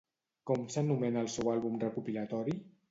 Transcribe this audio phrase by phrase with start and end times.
[0.51, 2.63] Com s'anomena el seu àlbum recopilatori?